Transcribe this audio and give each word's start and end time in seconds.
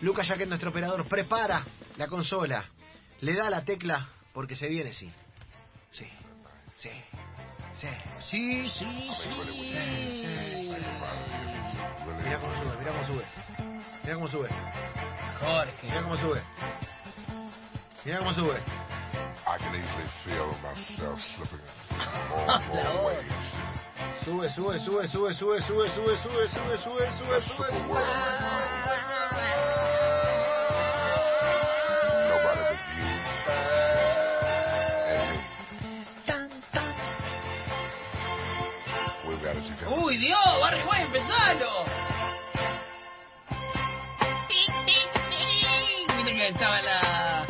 Lucas 0.00 0.28
Jaquet, 0.28 0.46
nuestro 0.48 0.70
operador, 0.70 1.04
prepara 1.06 1.64
la 1.96 2.06
consola. 2.06 2.64
Le 3.20 3.34
da 3.34 3.50
la 3.50 3.64
tecla 3.64 4.08
porque 4.32 4.54
se 4.54 4.68
viene, 4.68 4.92
sí. 4.92 5.10
Sí, 5.90 6.06
sí, 6.76 6.90
sí. 7.72 7.88
Sí, 8.20 8.68
sí, 8.68 8.78
sí. 8.78 8.86
Mira 12.24 12.40
cómo 12.40 12.54
sube, 12.60 12.76
mira 12.78 12.92
cómo 12.92 13.06
sube. 13.06 13.24
Mira 14.04 14.14
cómo 14.14 14.28
sube. 14.28 14.48
Jorge. 15.40 15.72
Mira 15.82 16.02
cómo 16.02 16.16
sube. 16.16 16.42
Mira 18.04 18.18
cómo 18.18 18.32
sube. 18.34 18.58
I 19.46 19.56
can 19.58 19.74
easily 19.74 20.06
feel 20.24 20.54
myself 20.62 21.18
slipping 21.36 21.64
more 22.28 22.50
and 22.52 22.64
more 22.68 23.06
ways. 23.06 23.26
Sube, 24.24 24.48
sube, 24.54 24.78
sube, 24.78 25.08
sube, 25.08 25.34
sube, 25.34 25.60
sube, 25.62 25.88
sube, 25.88 26.18
sube, 26.18 26.48
sube, 26.48 26.76
sube, 26.78 27.06
sube, 27.18 27.42
sube. 27.42 29.17
Tic. 41.48 41.64
Viste 46.16 46.32
que 46.34 46.48
estaba 46.48 46.82
la. 46.82 47.46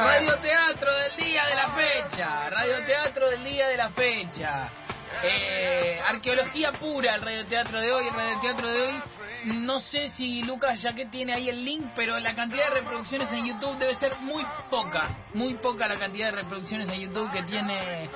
Radio 0.00 0.38
Teatro 0.38 0.94
del 0.94 1.16
día 1.16 1.44
de 1.44 1.54
la 1.54 1.68
fecha. 1.72 2.48
Radio 2.48 2.86
Teatro 2.86 3.28
del 3.28 3.44
día 3.44 3.68
de 3.68 3.76
la 3.76 3.90
fecha. 3.90 4.70
Eh, 5.22 6.00
arqueología 6.06 6.72
pura 6.72 7.16
el 7.16 7.20
radioteatro 7.20 7.78
de 7.78 7.92
hoy. 7.92 8.08
El 8.08 8.14
radioteatro 8.14 8.68
de 8.68 8.80
hoy. 8.86 9.02
No 9.44 9.80
sé 9.80 10.08
si 10.10 10.42
Lucas 10.42 10.80
ya 10.80 10.94
que 10.94 11.06
tiene 11.06 11.34
ahí 11.34 11.48
el 11.48 11.64
link, 11.64 11.84
pero 11.94 12.18
la 12.18 12.34
cantidad 12.34 12.68
de 12.68 12.80
reproducciones 12.80 13.30
en 13.32 13.46
YouTube 13.46 13.76
debe 13.78 13.94
ser 13.94 14.16
muy 14.20 14.44
poca. 14.70 15.10
Muy 15.34 15.54
poca 15.54 15.86
la 15.86 15.98
cantidad 15.98 16.26
de 16.26 16.42
reproducciones 16.42 16.88
en 16.88 17.00
YouTube 17.00 17.30
que 17.30 17.42
tiene 17.42 18.08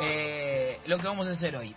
eh, 0.00 0.80
lo 0.86 0.98
que 0.98 1.06
vamos 1.06 1.28
a 1.28 1.32
hacer 1.32 1.56
hoy. 1.56 1.74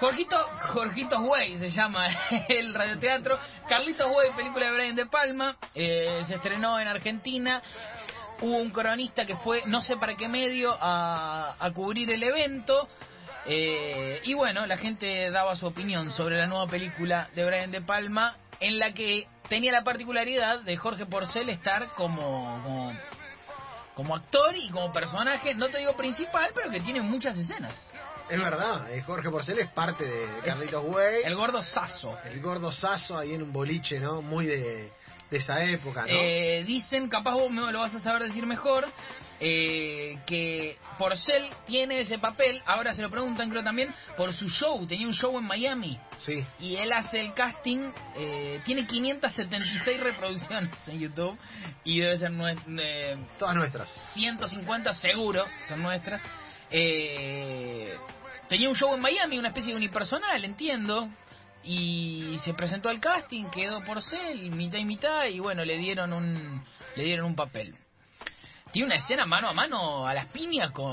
Jorgito, 0.00 0.38
Jorgito 0.72 1.18
Way 1.20 1.58
se 1.58 1.68
llama 1.70 2.06
el 2.48 2.72
radioteatro. 2.72 3.38
Carlitos 3.68 4.06
Way, 4.14 4.30
película 4.36 4.66
de 4.66 4.72
Brian 4.72 4.96
De 4.96 5.06
Palma. 5.06 5.56
eh, 5.74 6.22
se 6.26 6.36
estrenó 6.36 6.78
en 6.78 6.88
Argentina. 6.88 7.60
Hubo 8.40 8.56
un 8.56 8.70
cronista 8.70 9.26
que 9.26 9.36
fue, 9.36 9.64
no 9.66 9.82
sé 9.82 9.96
para 9.96 10.14
qué 10.14 10.28
medio, 10.28 10.76
a, 10.80 11.56
a 11.58 11.70
cubrir 11.72 12.10
el 12.12 12.22
evento. 12.22 12.88
Eh, 13.50 14.20
y 14.24 14.34
bueno, 14.34 14.66
la 14.66 14.76
gente 14.76 15.30
daba 15.30 15.56
su 15.56 15.66
opinión 15.66 16.10
sobre 16.10 16.36
la 16.36 16.46
nueva 16.46 16.66
película 16.66 17.30
de 17.34 17.46
Brian 17.46 17.70
De 17.70 17.80
Palma, 17.80 18.36
en 18.60 18.78
la 18.78 18.92
que 18.92 19.26
tenía 19.48 19.72
la 19.72 19.84
particularidad 19.84 20.60
de 20.60 20.76
Jorge 20.76 21.06
Porcel 21.06 21.48
estar 21.48 21.88
como, 21.94 22.60
como, 22.62 22.92
como 23.94 24.14
actor 24.14 24.54
y 24.54 24.68
como 24.68 24.92
personaje, 24.92 25.54
no 25.54 25.68
te 25.68 25.78
digo 25.78 25.96
principal, 25.96 26.50
pero 26.54 26.70
que 26.70 26.80
tiene 26.80 27.00
muchas 27.00 27.36
escenas. 27.38 27.74
Es 28.28 28.38
verdad, 28.38 28.92
eh, 28.92 29.00
Jorge 29.00 29.30
Porcel 29.30 29.58
es 29.58 29.70
parte 29.70 30.04
de 30.04 30.40
Carlitos 30.44 30.84
Way. 30.84 31.22
El 31.24 31.34
gordo 31.34 31.62
Sasso. 31.62 32.18
El 32.24 32.42
gordo 32.42 32.70
sazo 32.70 33.16
ahí 33.16 33.32
en 33.32 33.42
un 33.42 33.52
boliche, 33.52 33.98
¿no? 33.98 34.20
Muy 34.20 34.44
de, 34.44 34.92
de 35.30 35.38
esa 35.38 35.62
época, 35.64 36.02
¿no? 36.02 36.08
Eh, 36.10 36.64
dicen, 36.66 37.08
capaz 37.08 37.34
vos 37.34 37.50
me 37.50 37.70
lo 37.72 37.80
vas 37.80 37.94
a 37.94 38.00
saber 38.00 38.22
decir 38.22 38.46
mejor, 38.46 38.86
eh, 39.40 40.18
que 40.26 40.76
Porcel 40.98 41.44
tiene 41.66 42.00
ese 42.00 42.18
papel, 42.18 42.60
ahora 42.66 42.92
se 42.92 43.02
lo 43.02 43.10
preguntan 43.10 43.50
creo 43.50 43.62
también, 43.62 43.94
por 44.16 44.32
su 44.32 44.48
show, 44.48 44.84
tenía 44.86 45.06
un 45.06 45.14
show 45.14 45.36
en 45.38 45.44
Miami. 45.44 45.98
Sí. 46.18 46.44
Y 46.58 46.76
él 46.76 46.92
hace 46.92 47.20
el 47.20 47.34
casting, 47.34 47.90
eh, 48.16 48.60
tiene 48.64 48.86
576 48.86 50.00
reproducciones 50.00 50.88
en 50.88 50.98
YouTube 50.98 51.38
y 51.84 52.00
debe 52.00 52.16
ser 52.18 52.32
nue- 52.32 52.58
eh, 52.80 53.16
Todas 53.38 53.54
nuestras. 53.54 53.88
150 54.14 54.92
seguro, 54.94 55.44
son 55.68 55.82
nuestras. 55.82 56.20
Eh, 56.70 57.94
tenía 58.48 58.68
un 58.68 58.74
show 58.74 58.92
en 58.94 59.00
Miami, 59.00 59.38
una 59.38 59.48
especie 59.48 59.70
de 59.70 59.76
unipersonal, 59.76 60.44
entiendo. 60.44 61.08
Y 61.64 62.38
se 62.44 62.54
presentó 62.54 62.88
al 62.88 63.00
casting, 63.00 63.46
quedó 63.46 63.82
por 63.84 64.02
ser, 64.02 64.36
mitad 64.50 64.78
y 64.78 64.84
mitad, 64.84 65.26
y 65.26 65.38
bueno, 65.38 65.64
le 65.64 65.76
dieron 65.76 66.12
un, 66.12 66.64
le 66.96 67.04
dieron 67.04 67.26
un 67.26 67.36
papel. 67.36 67.74
Tiene 68.72 68.86
una 68.86 68.96
escena 68.96 69.24
mano 69.24 69.48
a 69.48 69.52
mano 69.52 70.06
a 70.06 70.12
las 70.12 70.26
piñas 70.26 70.72
con 70.72 70.86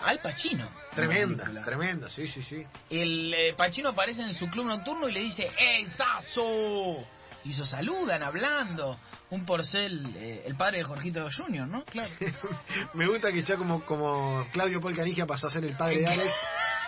Al 0.00 0.18
Pacino. 0.22 0.66
Tremenda, 0.94 1.64
tremenda, 1.64 2.08
sí, 2.08 2.26
sí, 2.28 2.42
sí. 2.42 2.64
El 2.88 3.34
eh, 3.34 3.54
Pacino 3.54 3.90
aparece 3.90 4.22
en 4.22 4.32
su 4.34 4.48
club 4.48 4.66
nocturno 4.66 5.08
y 5.08 5.12
le 5.12 5.20
dice, 5.20 5.50
¡Ey, 5.58 5.86
Sasso! 5.88 7.04
Y 7.44 7.52
se 7.52 7.64
saludan 7.66 8.22
hablando. 8.22 8.98
Un 9.30 9.46
porcel, 9.46 10.14
eh, 10.16 10.42
el 10.46 10.56
padre 10.56 10.78
de 10.78 10.84
Jorgito 10.84 11.28
Junior, 11.30 11.66
¿no? 11.66 11.84
Claro. 11.84 12.10
Me 12.94 13.06
gusta 13.06 13.30
que 13.30 13.42
ya 13.42 13.56
como, 13.56 13.84
como 13.84 14.46
Claudio 14.52 14.80
Paul 14.80 14.96
Canigia 14.96 15.26
pasó 15.26 15.46
a 15.46 15.50
ser 15.50 15.64
el 15.64 15.76
padre 15.76 15.98
de 16.00 16.06
Alex, 16.06 16.34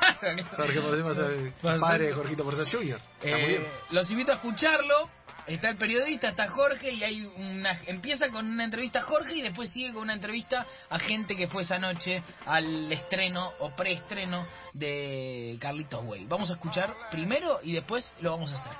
Jorge 0.56 0.80
Porcel 0.80 1.52
padre 1.80 2.06
de 2.08 2.12
Jorgito 2.14 2.44
Porcel 2.44 2.66
Jr. 2.70 3.00
Está 3.22 3.36
muy 3.36 3.44
Eh, 3.44 3.48
bien. 3.58 3.66
los 3.90 4.10
invito 4.10 4.32
a 4.32 4.36
escucharlo. 4.36 5.08
Está 5.44 5.70
el 5.70 5.76
periodista, 5.76 6.28
está 6.28 6.46
Jorge 6.48 6.92
y 6.92 7.02
hay 7.02 7.26
una 7.36 7.76
empieza 7.88 8.28
con 8.28 8.46
una 8.48 8.62
entrevista 8.62 9.00
a 9.00 9.02
Jorge 9.02 9.34
y 9.34 9.42
después 9.42 9.70
sigue 9.70 9.92
con 9.92 10.02
una 10.02 10.12
entrevista 10.12 10.64
a 10.88 11.00
gente 11.00 11.34
que 11.34 11.48
fue 11.48 11.62
esa 11.62 11.80
noche 11.80 12.22
al 12.46 12.92
estreno 12.92 13.52
o 13.58 13.74
preestreno 13.74 14.46
de 14.72 15.56
Carlitos 15.60 16.04
Way. 16.04 16.26
Vamos 16.26 16.48
a 16.50 16.52
escuchar 16.52 16.94
primero 17.10 17.58
y 17.64 17.72
después 17.72 18.08
lo 18.20 18.30
vamos 18.30 18.52
a 18.52 18.54
hacer. 18.54 18.72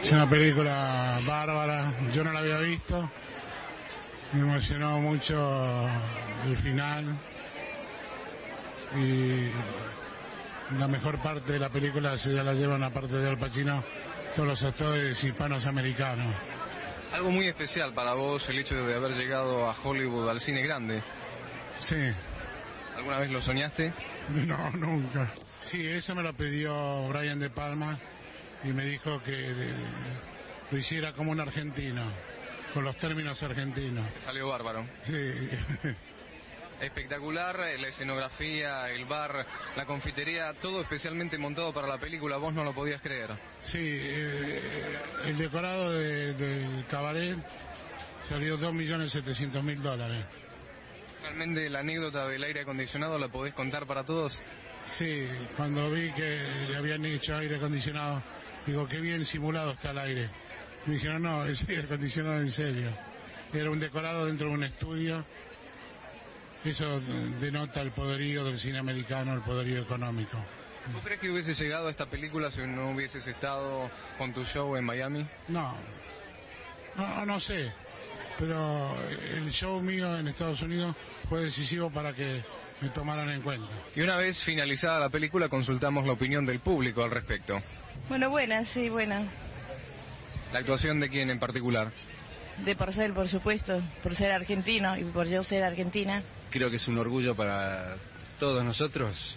Es 0.00 0.12
una 0.12 0.30
película 0.30 1.18
bárbara, 1.26 1.92
yo 2.12 2.22
no 2.22 2.32
la 2.32 2.38
había 2.38 2.58
visto. 2.58 3.10
Me 4.32 4.42
emocionó 4.42 4.98
mucho 5.00 5.88
el 6.46 6.56
final. 6.58 7.16
Y 8.96 9.50
la 10.78 10.88
mejor 10.88 11.20
parte 11.20 11.52
de 11.52 11.58
la 11.58 11.70
película 11.70 12.16
se 12.18 12.34
ya 12.34 12.42
la 12.42 12.54
llevan 12.54 12.82
aparte 12.82 13.16
de 13.16 13.28
Al 13.28 13.38
Pacino 13.38 13.82
todos 14.34 14.48
los 14.48 14.62
actores 14.62 15.22
hispanos 15.22 15.66
americanos. 15.66 16.34
Algo 17.12 17.30
muy 17.30 17.48
especial 17.48 17.94
para 17.94 18.12
vos 18.14 18.46
el 18.48 18.58
hecho 18.58 18.74
de 18.74 18.94
haber 18.94 19.12
llegado 19.12 19.68
a 19.68 19.76
Hollywood, 19.82 20.28
al 20.28 20.40
cine 20.40 20.62
grande. 20.62 21.02
Sí, 21.80 22.12
¿Alguna 22.98 23.20
vez 23.20 23.30
lo 23.30 23.40
soñaste? 23.40 23.92
no, 24.28 24.70
nunca. 24.72 25.30
Sí, 25.70 25.86
eso 25.86 26.16
me 26.16 26.22
lo 26.22 26.34
pidió 26.34 27.06
Brian 27.06 27.38
De 27.38 27.48
Palma 27.48 27.96
y 28.64 28.68
me 28.68 28.84
dijo 28.84 29.22
que 29.22 29.72
lo 30.70 30.76
hiciera 30.76 31.12
como 31.12 31.30
un 31.30 31.40
argentino, 31.40 32.02
con 32.74 32.82
los 32.82 32.96
términos 32.96 33.40
argentinos. 33.40 34.04
Salió 34.24 34.48
bárbaro. 34.48 34.84
Sí. 35.04 35.12
Espectacular, 36.80 37.58
eh, 37.60 37.78
la 37.78 37.88
escenografía, 37.88 38.88
el 38.90 39.04
bar, 39.04 39.44
la 39.76 39.84
confitería, 39.84 40.52
todo 40.60 40.80
especialmente 40.82 41.36
montado 41.36 41.72
para 41.72 41.88
la 41.88 41.98
película, 41.98 42.36
vos 42.36 42.54
no 42.54 42.62
lo 42.62 42.72
podías 42.72 43.02
creer. 43.02 43.30
Sí, 43.64 43.78
eh, 43.80 44.98
el 45.24 45.38
decorado 45.38 45.92
de- 45.92 46.34
del 46.34 46.84
cabaret 46.86 47.36
salió 48.28 48.56
2.700.000 48.56 49.82
dólares. 49.82 50.24
Realmente 51.22 51.68
la 51.68 51.80
anécdota 51.80 52.28
del 52.28 52.44
aire 52.44 52.60
acondicionado 52.60 53.18
la 53.18 53.28
podés 53.28 53.54
contar 53.54 53.84
para 53.86 54.04
todos. 54.04 54.38
Sí, 54.98 55.26
cuando 55.56 55.90
vi 55.90 56.12
que 56.12 56.46
le 56.70 56.76
habían 56.76 57.04
hecho 57.04 57.36
aire 57.36 57.56
acondicionado, 57.56 58.22
digo, 58.66 58.86
qué 58.86 59.00
bien 59.00 59.26
simulado 59.26 59.72
está 59.72 59.90
el 59.90 59.98
aire. 59.98 60.30
Me 60.86 60.94
dijeron, 60.94 61.22
no, 61.24 61.44
es 61.44 61.68
aire 61.68 61.82
acondicionado 61.82 62.40
en 62.40 62.52
serio. 62.52 62.90
Era 63.52 63.68
un 63.68 63.80
decorado 63.80 64.26
dentro 64.26 64.48
de 64.48 64.54
un 64.54 64.62
estudio. 64.64 65.24
Eso 66.64 67.00
denota 67.40 67.80
el 67.80 67.92
poderío 67.92 68.44
del 68.44 68.58
cine 68.58 68.78
americano, 68.78 69.32
el 69.32 69.42
poderío 69.42 69.82
económico. 69.82 70.36
¿Vos 70.92 71.02
crees 71.04 71.20
que 71.20 71.30
hubiese 71.30 71.54
llegado 71.54 71.88
a 71.88 71.90
esta 71.90 72.06
película 72.06 72.50
si 72.50 72.60
no 72.62 72.92
hubieses 72.92 73.26
estado 73.26 73.90
con 74.16 74.32
tu 74.32 74.44
show 74.44 74.74
en 74.76 74.84
Miami? 74.84 75.26
No, 75.48 75.74
no, 76.96 77.26
no 77.26 77.40
sé, 77.40 77.70
pero 78.38 78.96
el 79.34 79.50
show 79.50 79.80
mío 79.80 80.18
en 80.18 80.28
Estados 80.28 80.62
Unidos 80.62 80.96
fue 81.28 81.44
decisivo 81.44 81.90
para 81.90 82.14
que 82.14 82.42
me 82.80 82.88
tomaran 82.90 83.28
en 83.30 83.42
cuenta. 83.42 83.68
Y 83.94 84.00
una 84.00 84.16
vez 84.16 84.42
finalizada 84.44 84.98
la 84.98 85.10
película 85.10 85.48
consultamos 85.48 86.06
la 86.06 86.12
opinión 86.12 86.46
del 86.46 86.60
público 86.60 87.02
al 87.02 87.10
respecto. 87.10 87.60
Bueno, 88.08 88.30
buena, 88.30 88.64
sí, 88.64 88.88
buena. 88.88 89.26
¿La 90.52 90.60
actuación 90.60 90.98
de 91.00 91.08
quién 91.08 91.28
en 91.30 91.38
particular? 91.38 91.92
De 92.64 92.74
Porcel, 92.76 93.12
por 93.12 93.28
supuesto, 93.28 93.80
por 94.02 94.14
ser 94.14 94.32
argentino 94.32 94.96
y 94.96 95.04
por 95.04 95.26
yo 95.26 95.42
ser 95.44 95.62
argentina. 95.62 96.22
Creo 96.50 96.70
que 96.70 96.76
es 96.76 96.88
un 96.88 96.98
orgullo 96.98 97.34
para 97.34 97.96
todos 98.38 98.64
nosotros 98.64 99.36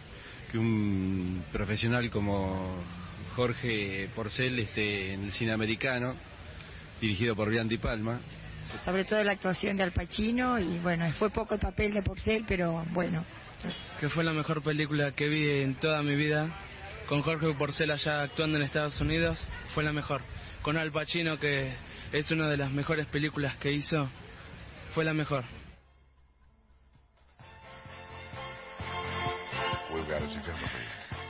que 0.52 0.58
un 0.58 1.44
profesional 1.52 2.10
como 2.10 2.76
Jorge 3.36 4.10
Porcel 4.14 4.60
esté 4.60 5.14
en 5.14 5.26
el 5.26 5.32
cine 5.32 5.54
americano, 5.54 6.16
dirigido 7.00 7.36
por 7.36 7.48
Brian 7.48 7.70
Di 7.70 7.78
Palma. 7.78 8.20
sobre 8.84 9.06
todo 9.06 9.24
la 9.24 9.32
actuación 9.32 9.78
de 9.78 9.84
Al 9.84 9.94
Pacino 9.94 10.60
y 10.60 10.80
bueno, 10.80 11.10
fue 11.14 11.30
poco 11.30 11.54
el 11.54 11.60
papel 11.60 11.94
de 11.94 12.02
Porcel, 12.02 12.44
pero 12.48 12.86
bueno, 12.92 13.24
que 14.00 14.10
fue 14.10 14.24
la 14.24 14.34
mejor 14.34 14.62
película 14.62 15.12
que 15.14 15.30
vi 15.30 15.62
en 15.62 15.76
toda 15.76 16.02
mi 16.04 16.16
vida. 16.16 16.50
Con 17.08 17.22
Jorge 17.22 17.54
Porcel 17.54 17.92
allá 17.92 18.24
actuando 18.24 18.58
en 18.58 18.64
Estados 18.64 19.00
Unidos, 19.02 19.44
fue 19.74 19.84
la 19.84 19.92
mejor. 19.92 20.22
Con 20.62 20.78
Al 20.78 20.92
Pacino, 20.92 21.40
que 21.40 21.74
es 22.12 22.30
una 22.30 22.48
de 22.48 22.58
las 22.58 22.72
mejores 22.72 23.08
películas 23.08 23.56
que 23.58 23.72
hizo, 23.72 24.08
fue 24.94 25.04
la 25.04 25.14
mejor. 25.14 25.44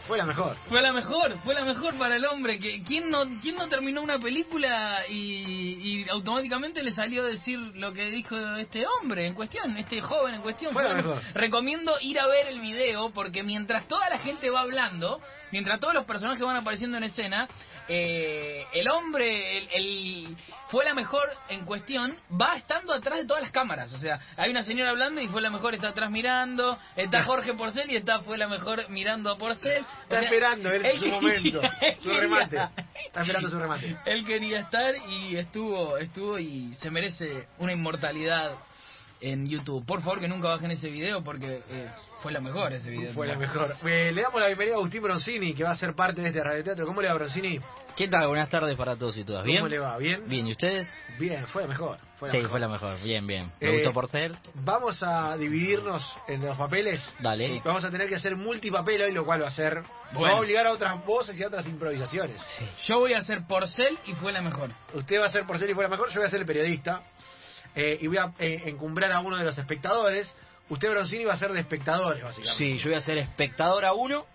Fue 0.08 0.18
la 0.18 0.26
mejor. 0.26 0.58
Fue 0.68 0.82
la 0.82 0.92
mejor, 0.92 1.38
fue 1.46 1.54
la 1.54 1.64
mejor 1.64 1.98
para 1.98 2.18
el 2.18 2.26
hombre. 2.26 2.60
que 2.60 2.84
¿Quién 2.84 3.10
no, 3.10 3.24
quién 3.42 3.56
no 3.56 3.70
terminó 3.70 4.02
una 4.02 4.20
película 4.20 5.04
y, 5.08 6.04
y 6.04 6.10
automáticamente 6.10 6.84
le 6.84 6.92
salió 6.92 7.24
a 7.24 7.28
decir 7.28 7.58
lo 7.76 7.94
que 7.94 8.08
dijo 8.08 8.36
este 8.58 8.86
hombre 8.86 9.28
en 9.28 9.34
cuestión, 9.34 9.78
este 9.78 10.02
joven 10.02 10.36
en 10.36 10.42
cuestión? 10.42 10.74
Fue 10.74 10.84
la 10.84 10.96
mejor. 10.96 11.22
Recomiendo 11.34 11.94
ir 12.02 12.20
a 12.20 12.28
ver 12.28 12.48
el 12.48 12.60
video 12.60 13.12
porque 13.12 13.44
mientras 13.44 13.88
toda 13.88 14.10
la 14.10 14.18
gente 14.18 14.50
va 14.50 14.62
hablando, 14.62 15.22
mientras 15.54 15.80
todos 15.80 15.94
los 15.94 16.06
personajes 16.06 16.44
van 16.44 16.58
apareciendo 16.58 16.98
en 16.98 17.06
escena, 17.06 17.48
eh, 17.94 18.66
el 18.74 18.88
hombre, 18.90 19.58
el, 19.58 19.70
el- 19.74 20.38
fue 20.70 20.86
la 20.86 20.94
mejor 20.94 21.30
en 21.50 21.66
cuestión, 21.66 22.16
va 22.42 22.56
estando 22.56 22.94
atrás 22.94 23.20
de 23.20 23.26
todas 23.26 23.44
las 23.44 23.52
cámaras. 23.52 23.92
O 23.94 23.98
sea, 24.00 24.22
hay 24.38 24.50
una 24.50 24.64
señora 24.64 24.92
hablando 24.92 25.20
y 25.20 25.28
fue 25.28 25.42
la 25.42 25.50
mejor 25.50 25.76
está 25.76 25.90
atrás 25.90 26.10
mirando, 26.10 26.78
está 26.96 27.26
Jorge 27.26 27.54
Porcel 27.56 27.92
y 27.92 27.98
está 27.98 28.20
fue 28.22 28.38
la 28.38 28.48
mejor 28.48 28.88
mirando 28.90 29.30
a 29.30 29.38
Porcel. 29.38 29.84
O 29.84 30.04
Está 30.04 30.20
sea, 30.20 30.30
esperando 30.30 30.70
él 30.72 30.84
su 30.94 31.00
quería- 31.02 31.14
momento, 31.14 31.62
él 31.82 31.96
su 31.98 32.04
quería- 32.06 32.22
remate. 32.22 32.58
Está 33.08 33.22
esperando 33.24 33.50
su 33.50 33.60
remate. 33.60 33.98
Él 34.06 34.24
quería 34.26 34.60
estar 34.62 34.96
y 35.10 35.36
estuvo, 35.36 35.98
estuvo 35.98 36.40
y 36.40 36.74
se 36.76 36.90
merece 36.90 37.48
una 37.58 37.74
inmortalidad 37.74 38.54
en 39.22 39.48
YouTube. 39.48 39.86
Por 39.86 40.02
favor 40.02 40.20
que 40.20 40.28
nunca 40.28 40.50
bajen 40.50 40.72
ese 40.72 40.90
video 40.90 41.24
porque 41.24 41.62
eh, 41.70 41.90
fue 42.22 42.32
la 42.32 42.42
mejor 42.42 42.74
ese 42.74 42.90
video. 42.90 43.14
Fue 43.14 43.28
la 43.28 43.38
mejor. 43.38 43.76
Eh, 43.86 44.12
le 44.14 44.22
damos 44.22 44.40
la 44.42 44.48
bienvenida 44.48 44.76
a 44.76 44.78
Agustín 44.80 45.02
Bronzini, 45.04 45.54
que 45.54 45.64
va 45.64 45.72
a 45.72 45.76
ser 45.76 45.94
parte 45.96 46.22
de 46.22 46.28
este 46.28 46.44
radioteatro. 46.44 46.86
¿Cómo 46.86 47.02
le 47.02 47.08
va, 47.08 47.14
Bronzini? 47.14 47.60
¿Qué 47.96 48.08
tal? 48.08 48.28
Buenas 48.28 48.50
tardes 48.50 48.76
para 48.78 48.96
todos 48.96 49.18
y 49.18 49.24
todas. 49.24 49.44
¿Bien? 49.44 49.60
¿Cómo 49.60 49.68
le 49.70 49.78
va? 49.80 49.98
¿Bien? 49.98 50.28
Bien, 50.28 50.48
¿y 50.48 50.52
ustedes? 50.52 50.88
Bien, 51.20 51.46
fue 51.48 51.64
la 51.64 51.68
mejor. 51.68 51.98
Fue 52.18 52.30
la 52.30 52.32
sí, 52.32 52.38
mejor. 52.38 52.52
fue 52.52 52.60
la 52.62 52.68
mejor. 52.70 53.02
Bien, 53.04 53.28
bien. 53.28 53.52
Me 53.60 53.68
Eh, 53.68 53.74
gustó 53.78 53.94
por 53.94 54.08
ser. 54.08 54.32
Vamos 54.56 55.04
a 55.04 55.36
dividirnos 55.38 56.02
en 56.28 56.42
los 56.46 56.58
papeles. 56.58 57.04
Dale. 57.20 57.62
Vamos 57.66 57.84
a 57.84 57.92
tener 57.92 58.08
que 58.08 58.16
hacer 58.16 58.36
multipapel 58.38 59.02
hoy, 59.02 59.12
lo 59.12 59.26
cual 59.26 59.44
va 59.44 59.50
a 59.50 59.52
ser. 59.52 59.84
Bueno. 60.14 60.22
Va 60.34 60.40
a 60.40 60.42
obligar 60.42 60.66
a 60.68 60.72
otras 60.72 61.06
voces 61.06 61.38
y 61.38 61.44
a 61.44 61.48
otras 61.48 61.66
improvisaciones. 61.68 62.42
Yo 62.88 63.00
voy 63.00 63.14
a 63.14 63.18
hacer 63.20 63.46
Porcel 63.46 64.00
y 64.06 64.14
fue 64.14 64.32
la 64.32 64.42
mejor. 64.42 64.72
Usted 64.94 65.20
va 65.20 65.26
a 65.26 65.30
ser 65.30 65.46
por 65.46 65.60
ser 65.60 65.70
y 65.70 65.74
fuera 65.74 65.90
mejor, 65.90 66.10
yo 66.10 66.20
voy 66.22 66.28
a 66.28 66.30
ser 66.30 66.40
el 66.40 66.46
periodista. 66.48 67.04
Eh, 67.76 67.98
y 68.02 68.08
voy 68.08 68.18
a 68.18 68.32
eh, 68.40 68.64
encumbrar 68.66 69.12
a 69.12 69.20
uno 69.22 69.38
de 69.38 69.44
los 69.46 69.58
espectadores. 69.58 70.34
Usted, 70.70 70.90
Bronzini, 70.90 71.26
va 71.26 71.34
a 71.34 71.38
ser 71.38 71.52
de 71.54 71.60
espectadores, 71.60 72.24
básicamente. 72.24 72.58
Sí, 72.58 72.78
yo 72.78 72.90
voy 72.90 72.98
a 72.98 73.02
ser 73.02 73.18
espectadora 73.18 73.94
1 73.94 74.26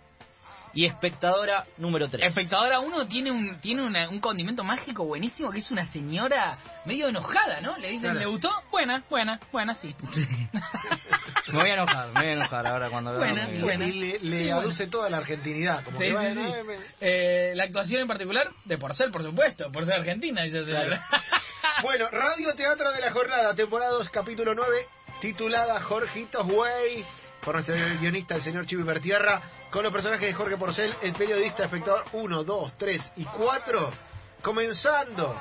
y 0.74 0.84
espectadora 0.84 1.64
número 1.78 2.06
3. 2.10 2.26
Espectadora 2.28 2.80
1 2.80 3.06
tiene 3.06 3.30
un 3.30 3.58
tiene 3.60 3.82
una- 3.82 4.10
un 4.10 4.20
condimento 4.20 4.62
mágico 4.62 5.06
buenísimo 5.06 5.50
que 5.50 5.60
es 5.60 5.70
una 5.70 5.86
señora 5.86 6.58
medio 6.84 7.08
enojada, 7.08 7.62
¿no? 7.62 7.78
Le 7.78 7.88
dicen, 7.88 8.10
Claro. 8.10 8.18
¿le 8.18 8.26
gustó? 8.26 8.50
Buena, 8.70 9.02
buena, 9.08 9.40
buena, 9.50 9.72
sí. 9.72 9.94
Me 11.52 11.58
voy 11.60 11.70
a 11.70 11.74
enojar, 11.74 12.08
me 12.08 12.20
voy 12.20 12.28
a 12.28 12.32
enojar 12.32 12.66
ahora 12.66 12.90
cuando 12.90 13.16
Buena, 13.16 13.48
buena. 13.62 13.86
Y 13.86 13.92
le, 13.92 14.18
le 14.18 14.42
Sí, 14.44 14.50
aduce 14.50 14.86
toda 14.88 15.08
la 15.08 15.18
argentinidad. 15.18 15.82
Como 15.84 15.98
Sí, 15.98 16.04
que 16.06 16.10
sí. 16.10 16.16
eh, 16.40 16.64
me- 16.66 16.76
Eh, 17.00 17.52
la 17.54 17.64
actuación 17.64 18.02
en 18.02 18.08
particular 18.08 18.50
de 18.66 18.76
Porcel, 18.76 19.10
por 19.10 19.22
supuesto, 19.22 19.70
por 19.72 19.84
ser 19.86 19.94
argentina, 19.94 20.42
dice 20.42 20.60
la 20.60 20.66
señora. 20.80 21.06
Bueno, 21.82 22.08
Radio 22.10 22.54
Teatro 22.54 22.90
de 22.90 23.00
la 23.02 23.10
Jornada, 23.10 23.54
temporada 23.54 23.92
2, 23.92 24.08
capítulo 24.08 24.54
9, 24.54 24.86
titulada 25.20 25.78
Jorgitos 25.82 26.46
Way, 26.46 27.04
por 27.44 27.54
nuestro 27.54 27.74
guionista, 28.00 28.34
el 28.34 28.42
señor 28.42 28.64
Chivo 28.64 28.82
Bertierra, 28.84 29.42
con 29.70 29.82
los 29.82 29.92
personajes 29.92 30.26
de 30.26 30.32
Jorge 30.32 30.56
Porcel, 30.56 30.94
el 31.02 31.12
periodista, 31.12 31.64
espectador 31.64 32.04
1, 32.12 32.44
2, 32.44 32.78
3 32.78 33.12
y 33.16 33.24
4, 33.24 33.92
comenzando 34.40 35.38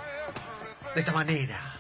de 0.94 1.00
esta 1.00 1.14
manera. 1.14 1.80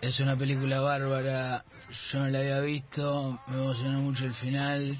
Es 0.00 0.18
una 0.18 0.34
película 0.34 0.80
bárbara, 0.80 1.62
yo 2.10 2.20
no 2.20 2.28
la 2.28 2.38
había 2.38 2.60
visto, 2.60 3.38
me 3.48 3.56
emocionó 3.56 4.00
mucho 4.00 4.24
el 4.24 4.34
final. 4.34 4.98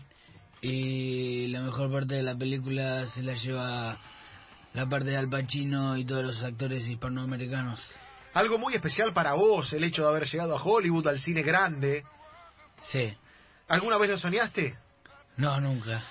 Y 0.61 1.49
la 1.49 1.61
mejor 1.61 1.91
parte 1.91 2.17
de 2.17 2.23
la 2.23 2.37
película 2.37 3.07
se 3.09 3.23
la 3.23 3.33
lleva 3.33 3.99
la 4.75 4.87
parte 4.87 5.11
de 5.11 5.17
Al 5.17 5.29
Pacino 5.29 5.97
y 5.97 6.05
todos 6.05 6.23
los 6.23 6.43
actores 6.43 6.87
hispanoamericanos. 6.87 7.81
Algo 8.35 8.59
muy 8.59 8.75
especial 8.75 9.13
para 9.13 9.35
vos, 9.35 9.73
el 9.73 9.85
hecho 9.85 10.03
de 10.03 10.09
haber 10.09 10.27
llegado 10.27 10.57
a 10.57 10.63
Hollywood, 10.63 11.07
al 11.09 11.19
cine 11.19 11.43
grande. 11.43 12.05
Sí, 12.91 13.15
¿Alguna 13.69 13.97
vez 13.99 14.11
lo 14.11 14.19
soñaste? 14.19 14.77
no, 15.37 15.61
nunca. 15.61 16.03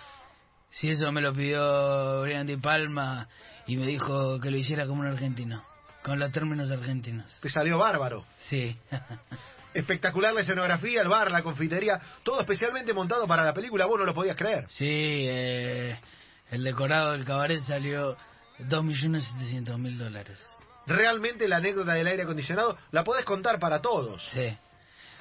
Si 0.72 0.90
eso 0.90 1.12
me 1.12 1.22
lo 1.22 1.34
pidió 1.34 2.22
Brian 2.22 2.48
Palma 2.62 3.28
y 3.68 3.76
me 3.76 3.86
dijo 3.86 4.40
que 4.40 4.50
lo 4.50 4.58
hiciera 4.58 4.88
como 4.88 5.02
un 5.02 5.08
argentino, 5.08 5.64
con 6.02 6.18
los 6.18 6.32
términos 6.32 6.72
argentinos. 6.72 7.32
Te 7.42 7.50
salió 7.50 7.78
bárbaro. 7.78 8.26
Sí. 8.50 8.76
Espectacular 9.74 10.34
la 10.34 10.42
escenografía, 10.42 11.02
el 11.02 11.08
bar, 11.08 11.30
la 11.30 11.44
confitería, 11.44 12.00
todo 12.24 12.40
especialmente 12.42 12.94
montado 12.94 13.28
para 13.28 13.44
la 13.44 13.54
película, 13.54 13.86
vos 13.86 14.00
no 14.00 14.06
lo 14.06 14.14
podías 14.14 14.36
creer. 14.36 14.66
Sí, 14.70 14.86
eh, 14.88 16.00
el 16.50 16.64
decorado 16.64 17.12
del 17.12 17.24
cabaret 17.24 17.62
salió 17.62 18.18
2.700.000 18.60 19.98
dólares. 19.98 20.46
Realmente 20.88 21.48
la 21.48 21.58
anécdota 21.58 21.94
del 21.94 22.08
aire 22.08 22.24
acondicionado 22.24 22.78
la 22.92 23.04
podés 23.04 23.26
contar 23.26 23.60
para 23.60 23.82
todos. 23.82 24.24
Sí. 24.34 24.58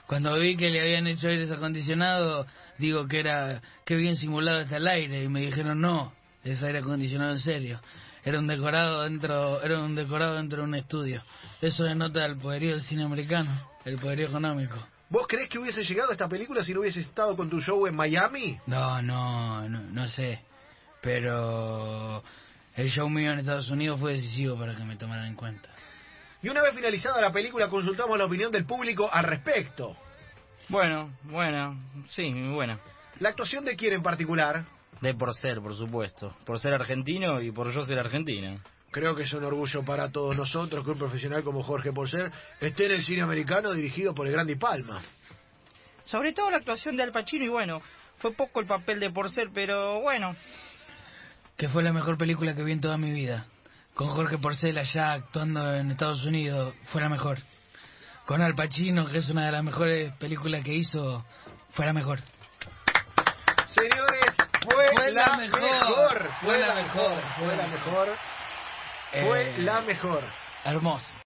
Cuando 0.07 0.35
vi 0.39 0.57
que 0.57 0.71
le 0.71 0.81
habían 0.81 1.07
hecho 1.07 1.29
aire 1.29 1.53
acondicionado, 1.53 2.47
digo 2.79 3.07
que 3.07 3.21
era 3.21 3.63
que 3.85 3.95
bien 3.95 4.17
simulado 4.17 4.61
está 4.61 4.79
el 4.79 4.89
aire 4.89 5.23
y 5.23 5.29
me 5.29 5.41
dijeron 5.41 5.81
no, 5.81 6.13
es 6.43 6.63
aire 6.63 6.81
acondicionado 6.81 7.33
en 7.33 7.39
serio. 7.39 7.81
Era 8.25 8.39
un 8.39 8.47
decorado 8.47 9.03
dentro, 9.05 9.63
era 9.63 9.79
un 9.79 9.95
decorado 9.95 10.35
dentro 10.35 10.59
de 10.59 10.65
un 10.65 10.75
estudio. 10.75 11.23
Eso 11.61 11.85
denota 11.85 12.25
el 12.27 12.37
poderío 12.37 12.73
del 12.73 12.83
cine 12.83 13.05
americano, 13.05 13.71
el 13.85 13.99
poderío 13.99 14.27
económico. 14.29 14.77
¿Vos 15.09 15.27
crees 15.27 15.49
que 15.49 15.59
hubiese 15.59 15.83
llegado 15.85 16.11
a 16.11 16.13
esta 16.13 16.29
película 16.29 16.63
si 16.63 16.75
no 16.75 16.81
hubiese 16.81 17.01
estado 17.01 17.37
con 17.37 17.49
tu 17.49 17.61
show 17.61 17.87
en 17.87 17.95
Miami? 17.95 18.59
No, 18.67 19.01
no, 19.03 19.69
no, 19.69 19.81
no 19.81 20.09
sé. 20.09 20.41
Pero 21.01 22.23
el 22.77 22.89
show 22.91 23.09
mío 23.09 23.33
en 23.33 23.41
Estados 23.41 23.71
Unidos 23.71 23.99
fue 24.01 24.13
decisivo 24.13 24.59
para 24.59 24.75
que 24.75 24.85
me 24.85 24.97
tomaran 24.97 25.27
en 25.27 25.35
cuenta. 25.35 25.69
Y 26.43 26.49
una 26.49 26.63
vez 26.63 26.75
finalizada 26.75 27.21
la 27.21 27.33
película 27.33 27.69
consultamos 27.69 28.19
la 28.19 28.25
opinión 28.25 28.51
del 28.51 28.65
público 28.65 29.09
al 29.13 29.25
respecto. 29.25 29.97
Bueno, 30.69 31.11
bueno, 31.25 31.79
sí, 32.11 32.33
muy 32.33 32.55
buena. 32.55 32.79
La 33.19 33.31
actuación 33.31 33.65
de 33.65 33.77
quién 33.77 33.95
en 33.95 34.03
particular, 34.03 34.65
De 35.01 35.15
por 35.15 35.35
ser, 35.35 35.61
por 35.61 35.75
supuesto. 35.77 36.35
Por 36.47 36.59
ser 36.59 36.75
argentino 36.75 37.41
y 37.41 37.51
por 37.51 37.73
yo 37.73 37.85
ser 37.85 37.99
argentino. 37.99 38.61
creo 38.91 39.15
que 39.15 39.25
es 39.25 39.33
un 39.33 39.45
orgullo 39.45 39.85
para 39.85 40.11
todos 40.11 40.37
nosotros 40.37 40.85
que 40.85 40.91
un 40.91 40.99
profesional 40.99 41.43
como 41.43 41.63
Jorge 41.63 41.93
Porcer 41.93 42.31
esté 42.61 42.87
en 42.87 42.93
el 42.93 43.03
cine 43.03 43.23
americano 43.23 43.73
dirigido 43.73 44.15
por 44.15 44.27
el 44.27 44.33
Grande 44.33 44.57
Palma. 44.57 45.03
Sobre 46.05 46.33
todo 46.33 46.51
la 46.51 46.59
actuación 46.59 46.97
de 46.97 47.03
Al 47.03 47.13
Pacino 47.13 47.45
y 47.45 47.49
bueno, 47.49 47.83
fue 48.19 48.33
poco 48.33 48.61
el 48.61 48.67
papel 48.67 49.01
de 49.01 49.11
Porcel, 49.11 49.51
pero 49.53 50.01
bueno, 50.01 50.35
Que 51.61 51.69
fue 51.69 51.83
la 51.83 51.93
mejor 51.93 52.17
película 52.17 52.55
que 52.55 52.63
vi 52.63 52.73
en 52.73 52.81
toda 52.81 52.97
mi 52.97 53.11
vida. 53.13 53.45
Con 53.93 54.09
Jorge 54.09 54.39
Porcel 54.39 54.79
allá 54.79 55.13
actuando 55.13 55.75
en 55.77 55.91
Estados 55.91 56.25
Unidos, 56.25 56.73
fue 56.87 57.03
la 57.03 57.11
mejor. 57.11 57.37
Con 58.25 58.41
Al 58.41 58.55
Pacino, 58.55 59.05
que 59.07 59.19
es 59.19 59.29
una 59.29 59.45
de 59.45 59.53
las 59.53 59.63
mejores 59.63 60.11
películas 60.15 60.65
que 60.65 60.73
hizo, 60.73 61.23
fue 61.75 61.85
la 61.85 61.93
mejor. 61.93 62.21
Señores, 63.75 64.35
fue, 64.63 64.87
Fue 64.95 65.11
la, 65.13 65.27
la 65.27 65.37
mejor. 65.37 65.61
mejor. 65.61 66.31
Fue 66.41 66.59
la 66.59 66.75
mejor. 66.77 67.21
Fue 67.39 67.57
la 67.57 67.67
mejor. 67.67 68.09
Fue 69.11 69.51
Eh, 69.51 69.59
la 69.59 69.81
mejor. 69.83 70.23
Hermoso. 70.65 71.13